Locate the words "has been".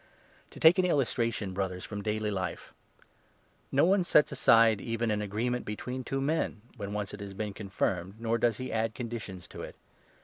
7.19-7.53